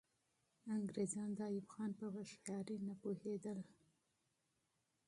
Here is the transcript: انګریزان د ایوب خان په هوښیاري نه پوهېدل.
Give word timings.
انګریزان 0.75 1.29
د 1.35 1.39
ایوب 1.49 1.67
خان 1.73 1.91
په 1.99 2.05
هوښیاري 2.13 2.77
نه 2.87 2.93
پوهېدل. 3.01 3.59